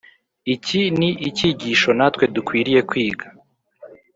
[0.55, 3.25] Iki ni icyigisho natwe dukwiriye kwiga.